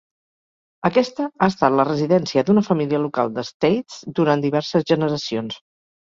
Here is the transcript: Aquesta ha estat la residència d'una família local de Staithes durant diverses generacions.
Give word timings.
Aquesta 0.87 1.25
ha 1.33 1.49
estat 1.53 1.75
la 1.79 1.85
residència 1.89 2.45
d'una 2.47 2.65
família 2.69 3.03
local 3.05 3.31
de 3.37 3.45
Staithes 3.51 4.01
durant 4.21 4.45
diverses 4.49 4.89
generacions. 4.95 5.63